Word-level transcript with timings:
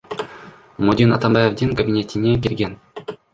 Модин 0.87 1.13
Атамбаевдин 1.17 1.75
кабинетине 1.83 2.35
кирген. 2.47 2.75